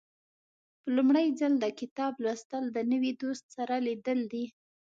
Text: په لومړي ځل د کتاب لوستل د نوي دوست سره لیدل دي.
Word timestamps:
په 0.81 0.87
لومړي 0.95 1.25
ځل 1.39 1.53
د 1.59 1.65
کتاب 1.79 2.13
لوستل 2.23 2.63
د 2.71 2.77
نوي 2.91 3.11
دوست 3.21 3.45
سره 3.55 3.75
لیدل 3.87 4.19
دي. 4.33 4.45